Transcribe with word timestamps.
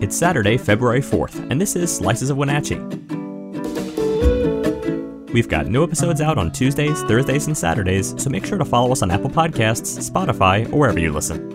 It's 0.00 0.16
Saturday, 0.16 0.56
February 0.56 1.00
4th, 1.00 1.50
and 1.50 1.60
this 1.60 1.74
is 1.74 1.92
Slices 1.92 2.30
of 2.30 2.36
Wenatchee. 2.36 2.78
We've 5.32 5.48
got 5.48 5.66
new 5.66 5.82
episodes 5.82 6.20
out 6.20 6.38
on 6.38 6.52
Tuesdays, 6.52 7.02
Thursdays, 7.02 7.48
and 7.48 7.58
Saturdays, 7.58 8.14
so 8.16 8.30
make 8.30 8.46
sure 8.46 8.58
to 8.58 8.64
follow 8.64 8.92
us 8.92 9.02
on 9.02 9.10
Apple 9.10 9.28
Podcasts, 9.28 9.98
Spotify, 10.08 10.72
or 10.72 10.78
wherever 10.78 11.00
you 11.00 11.12
listen. 11.12 11.48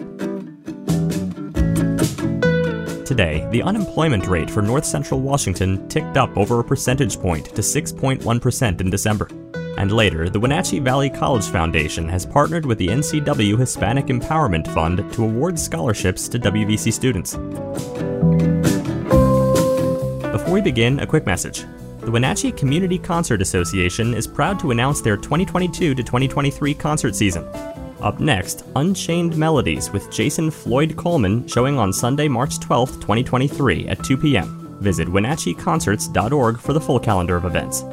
Today, 3.06 3.48
the 3.52 3.64
unemployment 3.64 4.28
rate 4.28 4.52
for 4.52 4.62
North 4.62 4.84
Central 4.84 5.22
Washington 5.22 5.88
ticked 5.88 6.18
up 6.18 6.36
over 6.36 6.60
a 6.60 6.64
percentage 6.66 7.18
point 7.18 7.46
to 7.46 7.62
6.1% 7.62 8.82
in 8.82 8.90
December. 8.90 9.30
And 9.78 9.92
later, 9.92 10.30
the 10.30 10.40
Wenatchee 10.40 10.80
Valley 10.80 11.10
College 11.10 11.48
Foundation 11.48 12.08
has 12.08 12.26
partnered 12.26 12.66
with 12.66 12.78
the 12.78 12.88
NCW 12.88 13.58
Hispanic 13.58 14.06
Empowerment 14.06 14.68
Fund 14.74 15.12
to 15.14 15.24
award 15.24 15.58
scholarships 15.58 16.28
to 16.30 16.40
WVC 16.40 16.94
students. 16.94 17.36
Before 20.32 20.54
we 20.54 20.62
begin, 20.62 21.00
a 21.00 21.08
quick 21.08 21.26
message. 21.26 21.66
The 22.02 22.12
Wenatchee 22.12 22.52
Community 22.52 23.00
Concert 23.00 23.42
Association 23.42 24.14
is 24.14 24.28
proud 24.28 24.60
to 24.60 24.72
announce 24.72 25.02
their 25.02 25.16
2022 25.16 25.96
to 25.96 26.04
2023 26.04 26.74
concert 26.74 27.16
season. 27.16 27.48
Up 28.02 28.20
next, 28.20 28.66
Unchained 28.76 29.38
Melodies 29.38 29.90
with 29.92 30.12
Jason 30.12 30.52
Floyd 30.52 30.98
Coleman 30.98 31.48
showing 31.48 31.80
on 31.80 31.94
Sunday, 31.94 32.28
March 32.28 32.60
12, 32.60 32.96
2023 32.96 33.88
at 33.88 34.04
2 34.04 34.18
p.m. 34.18 34.78
Visit 34.82 35.08
WenatcheeConcerts.org 35.08 36.60
for 36.60 36.74
the 36.74 36.82
full 36.82 37.00
calendar 37.00 37.38
of 37.38 37.46
events. 37.46 37.86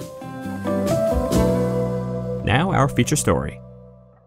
Now, 2.50 2.72
our 2.72 2.88
feature 2.88 3.14
story. 3.14 3.60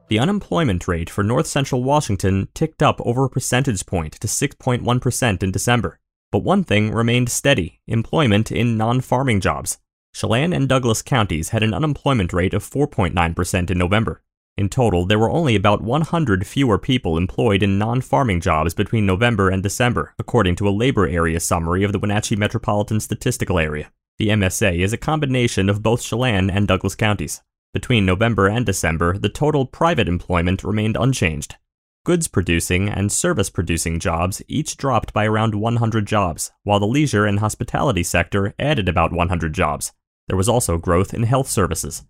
The 0.08 0.18
unemployment 0.18 0.88
rate 0.88 1.10
for 1.10 1.26
North 1.26 1.46
Central 1.46 1.84
Washington 1.84 2.48
ticked 2.54 2.82
up 2.82 3.02
over 3.02 3.26
a 3.26 3.30
percentage 3.30 3.86
point 3.86 4.14
to 4.14 4.28
6.1% 4.28 5.44
in 5.44 5.52
December. 5.52 6.00
But 6.32 6.46
one 6.46 6.64
thing 6.64 6.94
remained 6.94 7.28
steady 7.28 7.82
employment 7.86 8.50
in 8.50 8.78
non 8.78 9.02
farming 9.02 9.42
jobs. 9.42 9.78
Chelan 10.14 10.54
and 10.54 10.70
Douglas 10.70 11.02
counties 11.02 11.50
had 11.50 11.64
an 11.64 11.74
unemployment 11.74 12.32
rate 12.32 12.54
of 12.54 12.64
4.9% 12.64 13.70
in 13.70 13.78
November. 13.78 14.22
In 14.56 14.70
total, 14.70 15.06
there 15.06 15.20
were 15.20 15.30
only 15.30 15.58
about 15.58 15.82
100 15.82 16.48
fewer 16.48 16.78
people 16.78 17.18
employed 17.18 17.62
in 17.62 17.78
non 17.78 18.00
farming 18.00 18.40
jobs 18.40 18.74
between 18.74 19.06
November 19.06 19.50
and 19.50 19.62
December, 19.62 20.14
according 20.18 20.56
to 20.56 20.70
a 20.70 20.78
labor 20.84 21.06
area 21.06 21.42
summary 21.42 21.84
of 21.84 21.92
the 21.92 22.00
Wenatchee 22.00 22.38
Metropolitan 22.38 23.02
Statistical 23.02 23.60
Area. 23.60 23.92
The 24.18 24.30
MSA 24.30 24.80
is 24.80 24.94
a 24.94 24.98
combination 24.98 25.68
of 25.68 25.84
both 25.84 26.02
Chelan 26.02 26.50
and 26.50 26.70
Douglas 26.70 26.96
counties. 26.96 27.42
Between 27.74 28.06
November 28.06 28.48
and 28.48 28.68
December, 28.68 29.18
the 29.18 29.30
total 29.30 29.66
private 29.66 30.08
employment 30.08 30.64
remained 30.64 30.96
unchanged. 30.96 31.56
Goods 32.06 32.28
producing 32.28 32.88
and 32.88 33.12
service 33.12 33.50
producing 33.50 34.00
jobs 34.00 34.44
each 34.48 34.78
dropped 34.78 35.12
by 35.12 35.26
around 35.26 35.56
100 35.56 36.06
jobs, 36.06 36.52
while 36.62 36.80
the 36.80 36.86
leisure 36.86 37.26
and 37.26 37.40
hospitality 37.40 38.04
sector 38.04 38.54
added 38.60 38.88
about 38.88 39.12
100 39.12 39.54
jobs. 39.54 39.92
There 40.28 40.38
was 40.38 40.48
also 40.48 40.78
growth 40.78 41.16
in 41.16 41.24
health 41.24 41.48
services. 41.48 42.04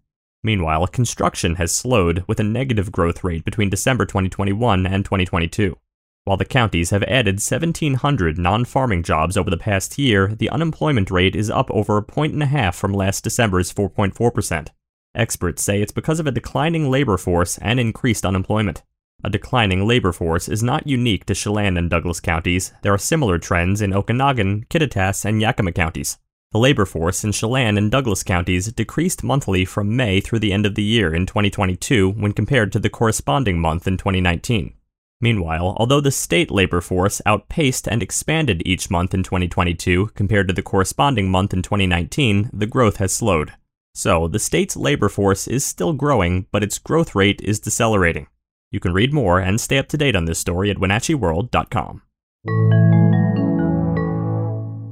Meanwhile, 0.44 0.88
construction 0.88 1.56
has 1.56 1.72
slowed 1.72 2.25
with 2.28 2.41
a 2.41 2.44
negative 2.44 2.91
growth 2.91 3.23
rate 3.23 3.45
between 3.45 3.69
December 3.69 4.06
2021 4.06 4.86
and 4.86 5.06
2022. 5.06 5.78
While 6.25 6.36
the 6.36 6.44
counties 6.44 6.89
have 6.89 7.03
added 7.03 7.36
1,700 7.36 8.38
non 8.38 8.66
farming 8.66 9.03
jobs 9.03 9.38
over 9.38 9.50
the 9.50 9.56
past 9.56 9.97
year, 9.97 10.36
the 10.36 10.50
unemployment 10.50 11.09
rate 11.09 11.38
is 11.38 11.50
up 11.50 11.72
over 11.72 11.95
a 11.95 12.03
point 12.03 12.34
and 12.34 12.44
a 12.44 12.47
half 12.47 12.75
from 12.75 12.94
last 12.94 13.23
December's 13.23 13.73
4.4%. 13.73 14.67
Experts 15.16 15.61
say 15.64 15.81
it's 15.81 15.92
because 15.92 16.19
of 16.19 16.25
a 16.25 16.31
declining 16.31 16.89
labor 16.89 17.17
force 17.17 17.59
and 17.59 17.80
increased 17.80 18.25
unemployment. 18.25 18.81
A 19.23 19.30
declining 19.30 19.88
labor 19.88 20.11
force 20.11 20.50
is 20.50 20.64
not 20.64 20.88
unique 20.88 21.25
to 21.28 21.36
Chelan 21.36 21.78
and 21.78 21.89
Douglas 21.89 22.19
counties. 22.19 22.73
There 22.81 22.94
are 22.94 22.97
similar 22.97 23.38
trends 23.38 23.81
in 23.81 23.91
Okanogan, 23.91 24.67
Kittitas, 24.67 25.23
and 25.23 25.39
Yakima 25.39 25.72
counties. 25.72 26.17
The 26.52 26.59
labor 26.59 26.86
force 26.86 27.23
in 27.23 27.31
Chelan 27.31 27.78
and 27.78 27.89
Douglas 27.89 28.23
counties 28.23 28.72
decreased 28.72 29.23
monthly 29.23 29.66
from 29.66 29.95
May 29.95 30.19
through 30.19 30.39
the 30.39 30.52
end 30.52 30.66
of 30.66 30.75
the 30.75 30.84
year 30.84 31.13
in 31.13 31.25
2022 31.25 32.09
when 32.09 32.34
compared 32.34 32.72
to 32.72 32.79
the 32.79 32.90
corresponding 32.90 33.59
month 33.59 33.88
in 33.88 33.97
2019. 33.97 34.73
Meanwhile, 35.22 35.75
although 35.78 36.02
the 36.02 36.12
state 36.12 36.52
labor 36.52 36.81
force 36.81 37.22
outpaced 37.25 37.88
and 37.88 38.03
expanded 38.03 38.62
each 38.66 38.90
month 38.90 39.13
in 39.13 39.23
2022 39.23 40.07
compared 40.16 40.47
to 40.47 40.53
the 40.53 40.62
corresponding 40.62 41.31
month 41.31 41.53
in 41.53 41.62
2019, 41.62 42.50
the 42.52 42.68
growth 42.68 42.97
has 42.97 43.13
slowed. 43.13 43.53
So, 43.95 44.27
the 44.27 44.39
state's 44.39 44.75
labor 44.75 45.07
force 45.07 45.47
is 45.47 45.63
still 45.63 45.93
growing, 45.93 46.47
but 46.51 46.63
its 46.63 46.79
growth 46.79 47.13
rate 47.13 47.41
is 47.41 47.59
decelerating. 47.59 48.27
You 48.71 48.79
can 48.79 48.93
read 48.93 49.13
more 49.13 49.39
and 49.39 49.61
stay 49.61 49.77
up 49.77 49.87
to 49.89 49.97
date 49.97 50.15
on 50.15 50.25
this 50.25 50.39
story 50.39 50.71
at 50.71 50.77
WenatcheeWorld.com. 50.77 52.01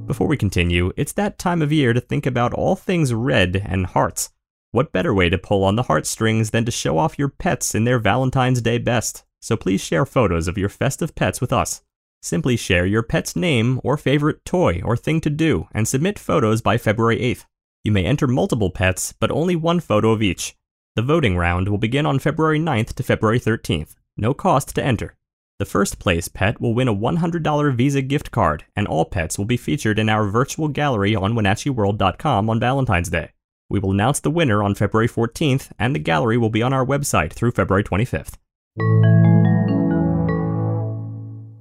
Before 0.06 0.28
we 0.28 0.36
continue, 0.36 0.92
it's 0.96 1.12
that 1.14 1.38
time 1.38 1.62
of 1.62 1.72
year 1.72 1.92
to 1.92 2.00
think 2.00 2.26
about 2.26 2.54
all 2.54 2.76
things 2.76 3.12
red 3.12 3.60
and 3.64 3.86
hearts. 3.86 4.30
What 4.70 4.92
better 4.92 5.12
way 5.12 5.28
to 5.28 5.36
pull 5.36 5.64
on 5.64 5.76
the 5.76 5.84
heartstrings 5.84 6.50
than 6.50 6.64
to 6.64 6.70
show 6.70 6.96
off 6.96 7.18
your 7.18 7.28
pets 7.28 7.74
in 7.74 7.84
their 7.84 7.98
Valentine's 7.98 8.62
Day 8.62 8.78
best? 8.78 9.24
So 9.40 9.56
please 9.56 9.82
share 9.82 10.06
photos 10.06 10.46
of 10.46 10.56
your 10.56 10.68
festive 10.68 11.14
pets 11.14 11.40
with 11.40 11.52
us. 11.52 11.82
Simply 12.22 12.56
share 12.56 12.86
your 12.86 13.02
pet's 13.02 13.34
name 13.34 13.80
or 13.82 13.96
favorite 13.96 14.44
toy 14.44 14.80
or 14.84 14.96
thing 14.96 15.20
to 15.22 15.30
do 15.30 15.66
and 15.72 15.88
submit 15.88 16.18
photos 16.18 16.62
by 16.62 16.78
February 16.78 17.18
8th. 17.18 17.44
You 17.84 17.92
may 17.92 18.04
enter 18.04 18.26
multiple 18.26 18.70
pets, 18.70 19.12
but 19.12 19.30
only 19.30 19.56
one 19.56 19.80
photo 19.80 20.12
of 20.12 20.22
each. 20.22 20.56
The 20.94 21.02
voting 21.02 21.36
round 21.36 21.68
will 21.68 21.78
begin 21.78 22.06
on 22.06 22.18
February 22.18 22.60
9th 22.60 22.92
to 22.94 23.02
February 23.02 23.40
13th. 23.40 23.96
No 24.16 24.34
cost 24.34 24.74
to 24.74 24.84
enter. 24.84 25.16
The 25.58 25.64
first 25.64 25.98
place 25.98 26.28
pet 26.28 26.60
will 26.60 26.74
win 26.74 26.88
a 26.88 26.94
$100 26.94 27.74
Visa 27.74 28.02
gift 28.02 28.30
card, 28.30 28.64
and 28.76 28.86
all 28.86 29.04
pets 29.04 29.38
will 29.38 29.44
be 29.44 29.56
featured 29.56 29.98
in 29.98 30.08
our 30.08 30.28
virtual 30.28 30.68
gallery 30.68 31.14
on 31.16 31.34
WenatcheeWorld.com 31.34 32.50
on 32.50 32.60
Valentine's 32.60 33.10
Day. 33.10 33.30
We 33.68 33.78
will 33.78 33.92
announce 33.92 34.20
the 34.20 34.30
winner 34.30 34.62
on 34.62 34.74
February 34.74 35.08
14th, 35.08 35.72
and 35.78 35.94
the 35.94 36.00
gallery 36.00 36.36
will 36.36 36.50
be 36.50 36.62
on 36.62 36.72
our 36.72 36.84
website 36.84 37.32
through 37.32 37.52
February 37.52 37.84
25th. 37.84 39.11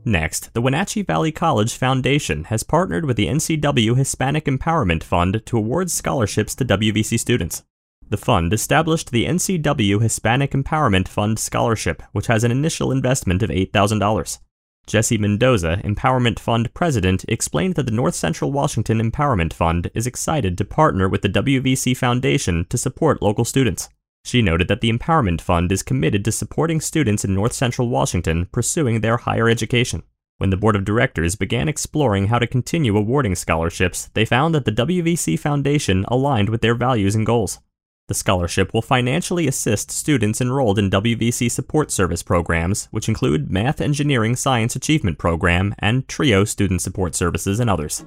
Next, 0.03 0.53
the 0.53 0.61
Wenatchee 0.61 1.03
Valley 1.03 1.31
College 1.31 1.75
Foundation 1.75 2.45
has 2.45 2.63
partnered 2.63 3.05
with 3.05 3.17
the 3.17 3.27
NCW 3.27 3.95
Hispanic 3.95 4.45
Empowerment 4.45 5.03
Fund 5.03 5.43
to 5.45 5.57
award 5.57 5.91
scholarships 5.91 6.55
to 6.55 6.65
WVC 6.65 7.19
students. 7.19 7.63
The 8.09 8.17
fund 8.17 8.51
established 8.51 9.11
the 9.11 9.25
NCW 9.25 10.01
Hispanic 10.01 10.51
Empowerment 10.51 11.07
Fund 11.07 11.37
Scholarship, 11.37 12.01
which 12.13 12.27
has 12.27 12.43
an 12.43 12.51
initial 12.51 12.91
investment 12.91 13.43
of 13.43 13.51
$8,000. 13.51 14.39
Jesse 14.87 15.17
Mendoza, 15.19 15.79
Empowerment 15.83 16.39
Fund 16.39 16.73
president, 16.73 17.23
explained 17.27 17.75
that 17.75 17.85
the 17.85 17.91
North 17.91 18.15
Central 18.15 18.51
Washington 18.51 18.99
Empowerment 18.99 19.53
Fund 19.53 19.91
is 19.93 20.07
excited 20.07 20.57
to 20.57 20.65
partner 20.65 21.07
with 21.07 21.21
the 21.21 21.29
WVC 21.29 21.95
Foundation 21.95 22.65
to 22.69 22.77
support 22.77 23.21
local 23.21 23.45
students. 23.45 23.87
She 24.23 24.41
noted 24.41 24.67
that 24.67 24.81
the 24.81 24.91
Empowerment 24.91 25.41
Fund 25.41 25.71
is 25.71 25.83
committed 25.83 26.23
to 26.25 26.31
supporting 26.31 26.79
students 26.79 27.25
in 27.25 27.33
North 27.33 27.53
Central 27.53 27.89
Washington 27.89 28.45
pursuing 28.51 29.01
their 29.01 29.17
higher 29.17 29.49
education. 29.49 30.03
When 30.37 30.49
the 30.49 30.57
board 30.57 30.75
of 30.75 30.85
directors 30.85 31.35
began 31.35 31.67
exploring 31.67 32.27
how 32.27 32.39
to 32.39 32.47
continue 32.47 32.97
awarding 32.97 33.35
scholarships, 33.35 34.09
they 34.13 34.25
found 34.25 34.55
that 34.55 34.65
the 34.65 34.71
WVC 34.71 35.37
Foundation 35.37 36.05
aligned 36.07 36.49
with 36.49 36.61
their 36.61 36.75
values 36.75 37.13
and 37.13 37.25
goals. 37.25 37.59
The 38.07 38.15
scholarship 38.15 38.73
will 38.73 38.81
financially 38.81 39.47
assist 39.47 39.91
students 39.91 40.41
enrolled 40.41 40.79
in 40.79 40.89
WVC 40.89 41.49
support 41.49 41.91
service 41.91 42.23
programs, 42.23 42.89
which 42.91 43.07
include 43.07 43.51
Math 43.51 43.79
Engineering 43.79 44.35
Science 44.35 44.75
Achievement 44.75 45.17
Program 45.17 45.75
and 45.79 46.07
TRIO 46.07 46.43
Student 46.43 46.81
Support 46.81 47.15
Services 47.15 47.59
and 47.59 47.69
others. 47.69 48.03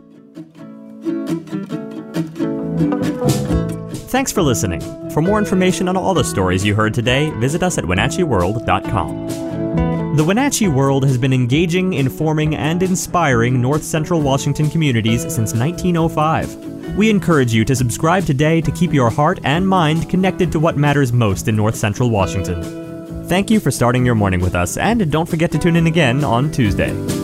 Thanks 4.14 4.30
for 4.30 4.42
listening. 4.42 4.80
For 5.10 5.20
more 5.20 5.41
information 5.41 5.88
on 5.88 5.97
all 5.97 6.14
the 6.14 6.22
stories 6.22 6.64
you 6.64 6.76
heard 6.76 6.94
today, 6.94 7.30
visit 7.30 7.64
us 7.64 7.78
at 7.78 7.84
WenatcheeWorld.com. 7.84 10.16
The 10.16 10.22
Wenatchee 10.22 10.69
World 10.69 11.04
has 11.04 11.19
been 11.19 11.32
engaging, 11.32 11.94
informing, 11.94 12.54
and 12.54 12.80
inspiring 12.80 13.60
North 13.60 13.82
Central 13.82 14.22
Washington 14.22 14.70
communities 14.70 15.22
since 15.22 15.52
1905. 15.52 16.96
We 16.96 17.11
encourage 17.11 17.52
you 17.52 17.64
to 17.64 17.75
subscribe 17.75 18.25
today 18.25 18.61
to 18.61 18.70
keep 18.70 18.93
your 18.93 19.11
heart 19.11 19.40
and 19.43 19.66
mind 19.66 20.08
connected 20.08 20.52
to 20.52 20.61
what 20.61 20.76
matters 20.76 21.12
most 21.12 21.49
in 21.49 21.56
North 21.56 21.75
Central 21.75 22.08
Washington. 22.08 23.26
Thank 23.26 23.50
you 23.50 23.58
for 23.58 23.72
starting 23.72 24.06
your 24.06 24.14
morning 24.14 24.38
with 24.38 24.55
us, 24.55 24.76
and 24.76 25.11
don't 25.11 25.28
forget 25.28 25.50
to 25.50 25.58
tune 25.58 25.75
in 25.75 25.88
again 25.88 26.22
on 26.22 26.52
Tuesday. 26.52 27.24